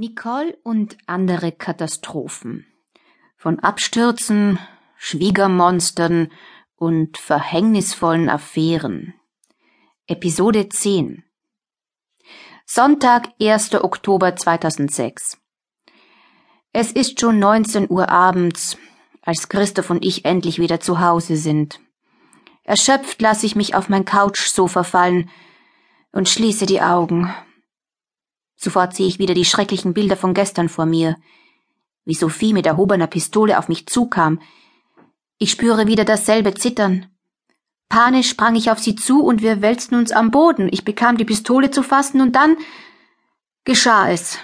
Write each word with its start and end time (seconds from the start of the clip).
Nicole 0.00 0.56
und 0.62 0.96
andere 1.06 1.50
Katastrophen. 1.50 2.64
Von 3.36 3.58
Abstürzen, 3.58 4.60
Schwiegermonstern 4.96 6.30
und 6.76 7.18
verhängnisvollen 7.18 8.28
Affären. 8.28 9.14
Episode 10.06 10.68
10 10.68 11.24
Sonntag, 12.64 13.30
1. 13.42 13.74
Oktober 13.74 14.36
2006 14.36 15.36
Es 16.72 16.92
ist 16.92 17.18
schon 17.18 17.40
19 17.40 17.90
Uhr 17.90 18.08
abends, 18.08 18.78
als 19.22 19.48
Christoph 19.48 19.90
und 19.90 20.04
ich 20.04 20.24
endlich 20.24 20.60
wieder 20.60 20.78
zu 20.78 21.00
Hause 21.00 21.36
sind. 21.36 21.80
Erschöpft 22.62 23.20
lasse 23.20 23.46
ich 23.46 23.56
mich 23.56 23.74
auf 23.74 23.88
mein 23.88 24.04
Couchsofa 24.04 24.84
fallen 24.84 25.28
und 26.12 26.28
schließe 26.28 26.66
die 26.66 26.82
Augen. 26.82 27.34
Sofort 28.60 28.94
sehe 28.94 29.06
ich 29.06 29.20
wieder 29.20 29.34
die 29.34 29.44
schrecklichen 29.44 29.94
Bilder 29.94 30.16
von 30.16 30.34
gestern 30.34 30.68
vor 30.68 30.84
mir, 30.84 31.16
wie 32.04 32.14
Sophie 32.14 32.52
mit 32.52 32.66
erhobener 32.66 33.06
Pistole 33.06 33.56
auf 33.56 33.68
mich 33.68 33.86
zukam. 33.86 34.40
Ich 35.38 35.52
spüre 35.52 35.86
wieder 35.86 36.04
dasselbe 36.04 36.54
Zittern. 36.54 37.06
Panisch 37.88 38.28
sprang 38.28 38.56
ich 38.56 38.70
auf 38.70 38.80
sie 38.80 38.96
zu 38.96 39.22
und 39.24 39.42
wir 39.42 39.62
wälzten 39.62 39.94
uns 39.94 40.10
am 40.10 40.32
Boden. 40.32 40.68
Ich 40.72 40.84
bekam 40.84 41.16
die 41.16 41.24
Pistole 41.24 41.70
zu 41.70 41.84
fassen 41.84 42.20
und 42.20 42.34
dann 42.34 42.56
geschah 43.64 44.10
es. 44.10 44.38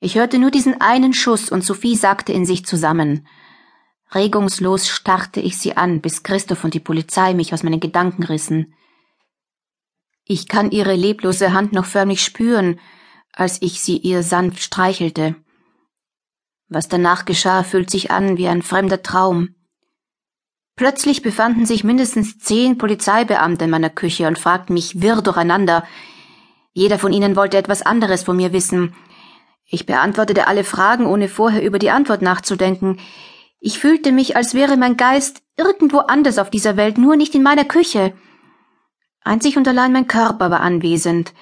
Ich 0.00 0.16
hörte 0.16 0.40
nur 0.40 0.50
diesen 0.50 0.80
einen 0.80 1.14
Schuss 1.14 1.50
und 1.50 1.64
Sophie 1.64 1.94
sagte 1.94 2.32
in 2.32 2.44
sich 2.44 2.66
zusammen. 2.66 3.28
Regungslos 4.12 4.88
starrte 4.88 5.40
ich 5.40 5.58
sie 5.58 5.76
an, 5.76 6.00
bis 6.00 6.24
Christoph 6.24 6.64
und 6.64 6.74
die 6.74 6.80
Polizei 6.80 7.34
mich 7.34 7.54
aus 7.54 7.62
meinen 7.62 7.78
Gedanken 7.78 8.24
rissen. 8.24 8.74
Ich 10.24 10.48
kann 10.48 10.72
ihre 10.72 10.96
leblose 10.96 11.52
Hand 11.52 11.72
noch 11.72 11.84
förmlich 11.84 12.22
spüren, 12.22 12.80
als 13.32 13.60
ich 13.62 13.80
sie 13.80 13.96
ihr 13.96 14.22
sanft 14.22 14.62
streichelte. 14.62 15.34
Was 16.68 16.88
danach 16.88 17.24
geschah, 17.24 17.64
fühlt 17.64 17.90
sich 17.90 18.10
an 18.10 18.38
wie 18.38 18.48
ein 18.48 18.62
fremder 18.62 19.02
Traum. 19.02 19.54
Plötzlich 20.76 21.22
befanden 21.22 21.66
sich 21.66 21.84
mindestens 21.84 22.38
zehn 22.38 22.78
Polizeibeamte 22.78 23.64
in 23.64 23.70
meiner 23.70 23.90
Küche 23.90 24.26
und 24.26 24.38
fragten 24.38 24.74
mich 24.74 25.02
wirr 25.02 25.20
durcheinander. 25.20 25.84
Jeder 26.72 26.98
von 26.98 27.12
ihnen 27.12 27.36
wollte 27.36 27.58
etwas 27.58 27.82
anderes 27.82 28.22
von 28.22 28.36
mir 28.36 28.52
wissen. 28.52 28.94
Ich 29.66 29.84
beantwortete 29.84 30.46
alle 30.46 30.64
Fragen, 30.64 31.06
ohne 31.06 31.28
vorher 31.28 31.62
über 31.62 31.78
die 31.78 31.90
Antwort 31.90 32.22
nachzudenken. 32.22 33.00
Ich 33.60 33.78
fühlte 33.78 34.12
mich, 34.12 34.34
als 34.34 34.54
wäre 34.54 34.76
mein 34.76 34.96
Geist 34.96 35.42
irgendwo 35.56 35.98
anders 35.98 36.38
auf 36.38 36.50
dieser 36.50 36.76
Welt, 36.76 36.98
nur 36.98 37.16
nicht 37.16 37.34
in 37.34 37.42
meiner 37.42 37.64
Küche. 37.64 38.14
Einzig 39.20 39.56
und 39.56 39.68
allein 39.68 39.92
mein 39.92 40.08
Körper 40.08 40.50
war 40.50 40.60
anwesend. 40.60 41.32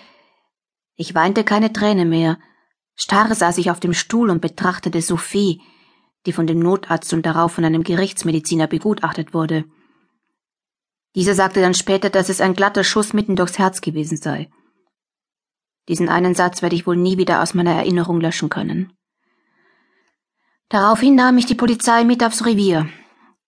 Ich 1.00 1.14
weinte 1.14 1.44
keine 1.44 1.72
Träne 1.72 2.04
mehr. 2.04 2.38
Starr 2.94 3.34
saß 3.34 3.56
ich 3.56 3.70
auf 3.70 3.80
dem 3.80 3.94
Stuhl 3.94 4.28
und 4.28 4.42
betrachtete 4.42 5.00
Sophie, 5.00 5.62
die 6.26 6.34
von 6.34 6.46
dem 6.46 6.58
Notarzt 6.58 7.14
und 7.14 7.24
darauf 7.24 7.52
von 7.52 7.64
einem 7.64 7.84
Gerichtsmediziner 7.84 8.66
begutachtet 8.66 9.32
wurde. 9.32 9.64
Dieser 11.14 11.34
sagte 11.34 11.62
dann 11.62 11.72
später, 11.72 12.10
dass 12.10 12.28
es 12.28 12.42
ein 12.42 12.52
glatter 12.52 12.84
Schuss 12.84 13.14
mitten 13.14 13.34
durchs 13.34 13.58
Herz 13.58 13.80
gewesen 13.80 14.18
sei. 14.18 14.50
Diesen 15.88 16.10
einen 16.10 16.34
Satz 16.34 16.60
werde 16.60 16.76
ich 16.76 16.86
wohl 16.86 16.96
nie 16.96 17.16
wieder 17.16 17.42
aus 17.42 17.54
meiner 17.54 17.72
Erinnerung 17.72 18.20
löschen 18.20 18.50
können. 18.50 18.92
Daraufhin 20.68 21.14
nahm 21.14 21.38
ich 21.38 21.46
die 21.46 21.54
Polizei 21.54 22.04
mit 22.04 22.22
aufs 22.22 22.44
Revier. 22.44 22.90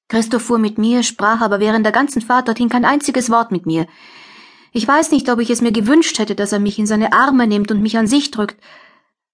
Christoph 0.08 0.44
fuhr 0.44 0.58
mit 0.58 0.78
mir, 0.78 1.02
sprach 1.02 1.42
aber 1.42 1.60
während 1.60 1.84
der 1.84 1.92
ganzen 1.92 2.22
Fahrt 2.22 2.48
dorthin 2.48 2.70
kein 2.70 2.86
einziges 2.86 3.28
Wort 3.28 3.52
mit 3.52 3.66
mir. 3.66 3.86
Ich 4.72 4.88
weiß 4.88 5.10
nicht, 5.10 5.28
ob 5.30 5.38
ich 5.38 5.50
es 5.50 5.60
mir 5.60 5.72
gewünscht 5.72 6.18
hätte, 6.18 6.34
dass 6.34 6.52
er 6.52 6.58
mich 6.58 6.78
in 6.78 6.86
seine 6.86 7.12
Arme 7.12 7.46
nimmt 7.46 7.70
und 7.70 7.82
mich 7.82 7.98
an 7.98 8.06
sich 8.06 8.30
drückt. 8.30 8.56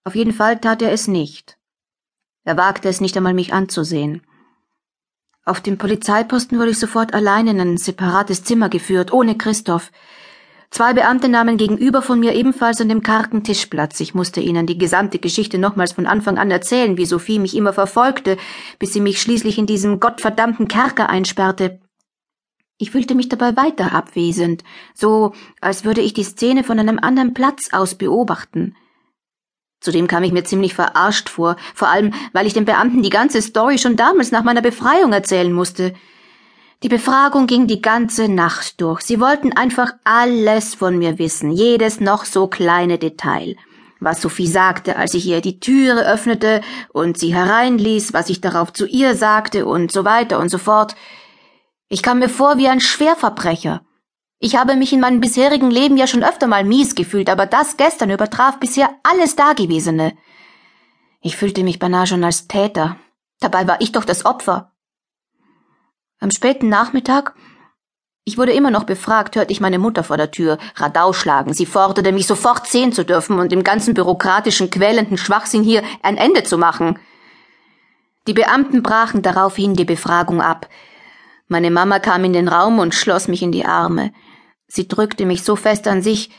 Auf 0.05 0.17
jeden 0.17 0.33
Fall 0.33 0.61
tat 0.61 0.83
er 0.83 0.91
es 0.91 1.07
nicht. 1.07 1.59
Er 2.45 2.57
wagte 2.57 2.89
es 2.89 3.01
nicht 3.01 3.17
einmal, 3.17 3.35
mich 3.35 3.53
anzusehen. 3.53 4.23
Auf 5.45 5.61
dem 5.61 5.79
Polizeiposten 5.79 6.59
wurde 6.59 6.71
ich 6.71 6.79
sofort 6.79 7.15
allein 7.15 7.47
in 7.47 7.61
ein 7.61 7.77
separates 7.77 8.43
Zimmer 8.43 8.69
geführt, 8.69 9.13
ohne 9.13 9.39
Christoph. 9.39 9.93
Zwei 10.71 10.93
Beamte 10.93 11.29
nahmen 11.29 11.57
gegenüber 11.57 12.03
von 12.03 12.21
mir 12.21 12.35
ebenfalls 12.35 12.81
an 12.81 12.89
dem 12.89 13.03
kargen 13.03 13.45
Tisch 13.45 13.67
Platz. 13.67 14.01
Ich 14.01 14.15
musste 14.15 14.41
ihnen 14.41 14.67
die 14.67 14.77
gesamte 14.77 15.19
Geschichte 15.19 15.57
nochmals 15.57 15.93
von 15.93 16.07
Anfang 16.07 16.37
an 16.37 16.51
erzählen, 16.51 16.99
wie 16.99 17.07
Sophie 17.07 17.39
mich 17.39 17.57
immer 17.57 17.73
verfolgte, 17.73 18.37
bis 18.79 18.93
sie 18.93 19.01
mich 19.01 19.23
schließlich 19.23 19.57
in 19.57 19.67
diesem 19.67 20.01
gottverdammten 20.01 20.69
Kerker 20.69 21.09
einsperrte. 21.09 21.81
Ich 22.81 22.93
fühlte 22.93 23.17
mich 23.17 23.29
dabei 23.29 23.57
weiter 23.57 23.93
abwesend, 23.93 24.63
so 24.95 25.33
als 25.61 25.85
würde 25.85 26.01
ich 26.01 26.13
die 26.13 26.23
Szene 26.23 26.63
von 26.63 26.79
einem 26.79 27.01
anderen 27.01 27.35
Platz 27.35 27.71
aus 27.73 27.97
beobachten. 27.97 28.77
Zudem 29.81 30.07
kam 30.07 30.23
ich 30.23 30.33
mir 30.33 30.45
ziemlich 30.45 30.75
verarscht 30.75 31.29
vor, 31.29 31.57
vor 31.75 31.89
allem 31.89 32.15
weil 32.33 32.47
ich 32.47 32.55
den 32.55 32.65
Beamten 32.65 33.03
die 33.03 33.11
ganze 33.11 33.43
Story 33.43 33.79
schon 33.79 33.97
damals 33.97 34.31
nach 34.31 34.45
meiner 34.45 34.63
Befreiung 34.63 35.13
erzählen 35.13 35.53
musste. 35.53 35.93
Die 36.85 36.89
Befragung 36.89 37.49
ging 37.49 37.67
die 37.67 37.83
ganze 37.83 38.29
Nacht 38.29 38.81
durch. 38.81 39.01
Sie 39.01 39.21
wollten 39.21 39.53
einfach 39.53 39.93
alles 40.05 40.77
von 40.77 40.99
mir 40.99 41.19
wissen, 41.19 41.51
jedes 41.51 41.99
noch 41.99 42.25
so 42.25 42.47
kleine 42.47 42.99
Detail. 42.99 43.57
Was 43.99 44.23
Sophie 44.23 44.47
sagte, 44.47 44.95
als 44.95 45.15
ich 45.15 45.27
ihr 45.27 45.41
die 45.41 45.59
Türe 45.59 46.07
öffnete 46.07 46.61
und 46.93 47.19
sie 47.19 47.35
hereinließ, 47.35 48.13
was 48.13 48.31
ich 48.31 48.41
darauf 48.41 48.73
zu 48.73 48.87
ihr 48.87 49.17
sagte 49.17 49.67
und 49.67 49.91
so 49.91 50.05
weiter 50.05 50.39
und 50.39 50.51
so 50.51 50.59
fort. 50.59 50.95
Ich 51.89 52.03
kam 52.03 52.19
mir 52.19 52.29
vor 52.29 52.59
wie 52.59 52.69
ein 52.69 52.81
Schwerverbrecher. 52.81 53.83
Ich 54.39 54.57
habe 54.57 54.77
mich 54.77 54.93
in 54.93 55.01
meinem 55.01 55.21
bisherigen 55.21 55.71
Leben 55.71 55.97
ja 55.97 56.07
schon 56.07 56.23
öfter 56.23 56.47
mal 56.47 56.63
mies 56.63 56.95
gefühlt, 56.95 57.31
aber 57.31 57.47
das 57.47 57.77
gestern 57.77 58.11
übertraf 58.11 58.61
bisher 58.61 58.91
alles 59.03 59.37
Dagewesene. 59.37 60.17
Ich 61.21 61.37
fühlte 61.37 61.65
mich 61.65 61.79
beinahe 61.79 62.07
schon 62.07 62.23
als 62.23 62.47
Täter. 62.47 62.97
Dabei 63.41 63.67
war 63.67 63.81
ich 63.81 63.93
doch 63.93 64.05
das 64.05 64.25
Opfer. 64.25 64.73
Am 66.21 66.31
späten 66.31 66.69
Nachmittag, 66.69 67.35
ich 68.25 68.37
wurde 68.37 68.53
immer 68.53 68.71
noch 68.71 68.85
befragt, 68.85 69.37
hörte 69.37 69.53
ich 69.53 69.61
meine 69.61 69.79
Mutter 69.79 70.05
vor 70.05 70.19
der 70.19 70.31
Tür 70.31 70.59
Radau 70.77 71.15
schlagen. 71.15 71.55
Sie 71.55 71.65
forderte 71.65 72.13
mich 72.13 72.27
sofort 72.27 72.67
sehen 72.67 72.93
zu 72.93 73.05
dürfen 73.05 73.39
und 73.39 73.51
dem 73.51 73.65
ganzen 73.65 73.95
bürokratischen, 73.95 74.69
quälenden 74.69 75.17
Schwachsinn 75.17 75.63
hier 75.63 75.83
ein 76.03 76.19
Ende 76.19 76.45
zu 76.45 76.59
machen. 76.59 76.99
Die 78.27 78.35
Beamten 78.35 78.83
brachen 78.83 79.23
daraufhin 79.23 79.75
die 79.75 79.87
Befragung 79.87 80.43
ab. 80.43 80.69
Meine 81.49 81.71
Mama 81.71 81.99
kam 81.99 82.25
in 82.25 82.33
den 82.33 82.49
Raum 82.49 82.79
und 82.79 82.95
schloss 82.95 83.27
mich 83.27 83.43
in 83.43 83.53
die 83.53 83.65
Arme. 83.65 84.13
Sie 84.67 84.87
drückte 84.87 85.25
mich 85.27 85.43
so 85.43 85.57
fest 85.57 85.89
an 85.89 86.03
sich, 86.03 86.31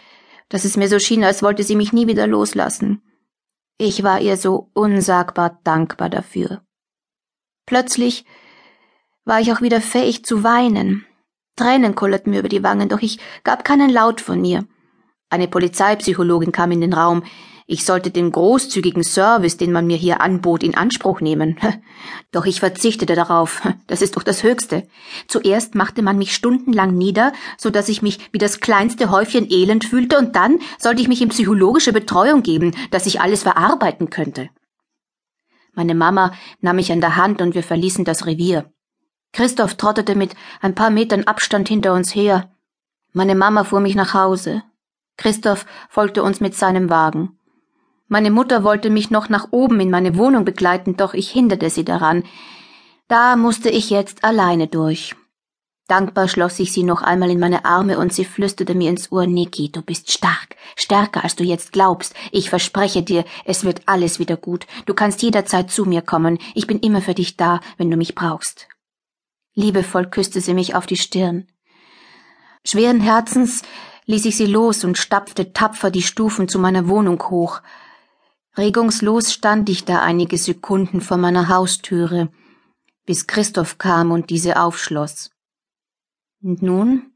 dass 0.50 0.66
es 0.66 0.78
mir 0.78 0.88
so 0.88 1.00
schien, 1.00 1.24
als 1.24 1.44
wollte 1.44 1.64
sie 1.64 1.76
mich 1.76 1.94
nie 1.94 2.08
wieder 2.08 2.28
loslassen. 2.28 3.02
Ich 3.78 4.04
war 4.04 4.22
ihr 4.22 4.38
so 4.38 4.70
unsagbar 4.74 5.60
dankbar 5.64 6.10
dafür. 6.10 6.62
Plötzlich 7.66 8.26
war 9.26 9.40
ich 9.40 9.52
auch 9.52 9.62
wieder 9.62 9.82
fähig 9.82 10.26
zu 10.26 10.44
weinen. 10.44 11.06
Tränen 11.56 11.96
kullerten 11.96 12.32
mir 12.32 12.40
über 12.40 12.50
die 12.50 12.64
Wangen, 12.64 12.90
doch 12.90 13.02
ich 13.02 13.20
gab 13.44 13.64
keinen 13.64 13.90
Laut 13.90 14.22
von 14.22 14.42
mir. 14.42 14.66
Eine 15.30 15.48
Polizeipsychologin 15.48 16.52
kam 16.52 16.72
in 16.72 16.82
den 16.82 16.94
Raum. 16.94 17.24
Ich 17.72 17.86
sollte 17.86 18.10
den 18.10 18.32
großzügigen 18.32 19.04
Service, 19.04 19.58
den 19.58 19.72
man 19.72 19.86
mir 19.86 19.96
hier 19.96 20.22
anbot, 20.22 20.64
in 20.64 20.74
Anspruch 20.74 21.22
nehmen. 21.22 21.56
Doch 22.32 22.48
ich 22.48 22.62
verzichtete 22.62 23.14
darauf. 23.14 23.62
Das 23.86 24.02
ist 24.02 24.18
doch 24.18 24.24
das 24.24 24.42
Höchste. 24.42 24.88
Zuerst 25.28 25.76
machte 25.76 26.02
man 26.02 26.18
mich 26.18 26.34
stundenlang 26.34 26.98
nieder, 26.98 27.32
so 27.60 27.70
dass 27.70 27.88
ich 27.88 28.02
mich 28.02 28.32
wie 28.32 28.40
das 28.40 28.60
kleinste 28.60 29.12
Häufchen 29.12 29.48
elend 29.52 29.86
fühlte, 29.86 30.18
und 30.18 30.36
dann 30.36 30.58
sollte 30.80 31.04
ich 31.04 31.08
mich 31.08 31.22
in 31.22 31.30
psychologische 31.30 31.94
Betreuung 31.94 32.42
geben, 32.42 32.74
dass 32.90 33.06
ich 33.06 33.22
alles 33.22 33.44
verarbeiten 33.44 34.10
könnte. 34.10 34.50
Meine 35.76 35.94
Mama 35.94 36.34
nahm 36.62 36.78
mich 36.78 36.92
an 36.92 37.02
der 37.02 37.18
Hand 37.18 37.40
und 37.40 37.54
wir 37.54 37.64
verließen 37.64 38.04
das 38.04 38.26
Revier. 38.26 38.74
Christoph 39.32 39.76
trottete 39.76 40.16
mit 40.16 40.34
ein 40.60 40.74
paar 40.74 40.90
Metern 40.90 41.26
Abstand 41.26 41.68
hinter 41.68 41.94
uns 41.94 42.16
her. 42.16 42.52
Meine 43.14 43.36
Mama 43.36 43.64
fuhr 43.64 43.80
mich 43.80 43.94
nach 43.94 44.16
Hause. 44.16 44.64
Christoph 45.18 45.68
folgte 45.88 46.24
uns 46.24 46.40
mit 46.40 46.56
seinem 46.56 46.90
Wagen. 46.90 47.39
Meine 48.12 48.32
Mutter 48.32 48.64
wollte 48.64 48.90
mich 48.90 49.12
noch 49.12 49.30
nach 49.30 49.50
oben 49.52 49.80
in 49.80 49.92
meine 49.92 50.18
Wohnung 50.18 50.44
begleiten, 50.44 50.98
doch 50.98 51.14
ich 51.14 51.30
hinderte 51.30 51.70
sie 51.70 51.86
daran. 51.86 52.24
Da 53.08 53.36
musste 53.36 53.70
ich 53.70 53.92
jetzt 53.92 54.24
alleine 54.24 54.68
durch. 54.68 55.16
Dankbar 55.88 56.28
schloss 56.28 56.60
ich 56.60 56.72
sie 56.72 56.82
noch 56.82 57.04
einmal 57.04 57.30
in 57.30 57.40
meine 57.40 57.66
Arme 57.66 58.00
und 58.00 58.12
sie 58.12 58.26
flüsterte 58.26 58.74
mir 58.74 58.90
ins 58.90 59.12
Ohr, 59.12 59.28
Niki, 59.28 59.72
du 59.72 59.84
bist 59.84 60.12
stark, 60.12 60.56
stärker 60.76 61.24
als 61.24 61.36
du 61.36 61.44
jetzt 61.44 61.72
glaubst. 61.72 62.16
Ich 62.32 62.50
verspreche 62.50 63.04
dir, 63.04 63.26
es 63.46 63.64
wird 63.64 63.84
alles 63.86 64.18
wieder 64.18 64.38
gut. 64.38 64.66
Du 64.88 64.96
kannst 64.96 65.22
jederzeit 65.22 65.70
zu 65.70 65.86
mir 65.86 66.02
kommen. 66.02 66.40
Ich 66.56 66.66
bin 66.66 66.80
immer 66.80 67.02
für 67.02 67.14
dich 67.14 67.38
da, 67.38 67.60
wenn 67.78 67.92
du 67.92 67.98
mich 67.98 68.16
brauchst. 68.16 68.68
Liebevoll 69.54 70.08
küsste 70.08 70.42
sie 70.42 70.56
mich 70.56 70.74
auf 70.74 70.88
die 70.88 70.98
Stirn. 70.98 71.48
Schweren 72.64 73.02
Herzens 73.02 73.62
ließ 74.06 74.26
ich 74.26 74.36
sie 74.36 74.48
los 74.48 74.84
und 74.84 74.98
stapfte 74.98 75.54
tapfer 75.54 75.92
die 75.92 76.02
Stufen 76.02 76.48
zu 76.48 76.58
meiner 76.58 76.88
Wohnung 76.88 77.22
hoch. 77.30 77.62
Regungslos 78.58 79.32
stand 79.34 79.70
ich 79.70 79.86
da 79.86 80.02
einige 80.02 80.38
Sekunden 80.38 81.02
vor 81.02 81.18
meiner 81.18 81.50
Haustüre, 81.50 82.32
bis 83.06 83.28
Christoph 83.28 83.78
kam 83.78 84.12
und 84.12 84.30
diese 84.30 84.60
aufschloss. 84.62 85.32
Und 86.42 86.62
nun 86.62 87.14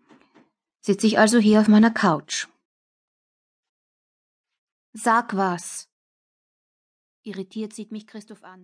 sitze 0.82 1.08
ich 1.08 1.18
also 1.18 1.40
hier 1.40 1.62
auf 1.62 1.68
meiner 1.68 1.92
Couch. 1.92 2.48
Sag 4.94 5.36
was. 5.36 5.90
Irritiert 7.24 7.74
sieht 7.74 7.92
mich 7.92 8.06
Christoph 8.06 8.44
an. 8.44 8.62